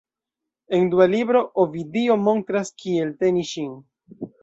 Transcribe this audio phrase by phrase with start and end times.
[0.77, 3.73] En dua libro, Ovidio montras kiel teni ŝin.